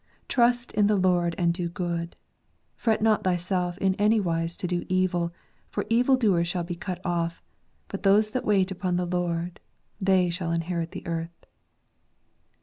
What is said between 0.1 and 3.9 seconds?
"Trust in the Lord, and do good; fret not thyself